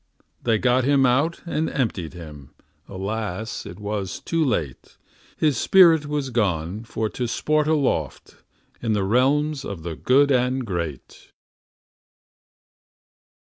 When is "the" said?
8.93-9.03, 9.83-9.95